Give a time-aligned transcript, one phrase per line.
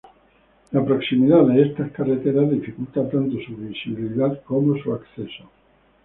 [0.71, 5.47] La proximidad de estas carreteras dificulta tanto su visibilidad como su acceso.